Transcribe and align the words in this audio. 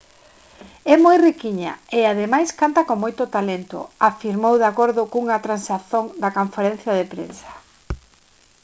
é 0.93 0.95
moi 1.05 1.17
riquiña 1.27 1.71
e 1.97 1.99
ademais 2.11 2.49
canta 2.61 2.87
con 2.87 2.97
moito 3.03 3.23
talento 3.35 3.79
afirmou 4.09 4.53
de 4.57 4.67
acordo 4.71 5.09
cunha 5.11 5.43
transcrición 5.45 6.03
da 6.21 6.33
conferencia 6.39 6.93
de 6.95 7.09
prensa 7.13 7.51